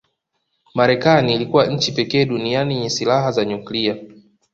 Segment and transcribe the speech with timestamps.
[0.75, 3.97] Marekani ilikuwa nchi pekee duniani yenye silaha za nyuklia